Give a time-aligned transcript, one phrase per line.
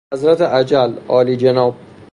[0.13, 1.75] حضرت اجل، عالیجناب